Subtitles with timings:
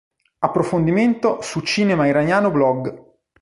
[0.39, 3.19] Approfondimento su Cinema Iraniano blog